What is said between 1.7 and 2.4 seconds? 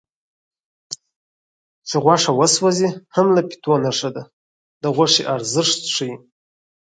چې غوښه